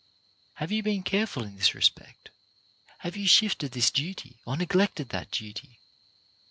Have 0.55 0.71
you 0.71 0.81
been 0.81 1.03
careful 1.03 1.43
in 1.43 1.57
this 1.57 1.75
respect? 1.75 2.31
Have 3.01 3.15
you 3.15 3.27
shifted 3.27 3.73
this 3.73 3.91
duty, 3.91 4.39
or 4.47 4.57
neglected 4.57 5.09
that 5.09 5.29
duty 5.29 5.77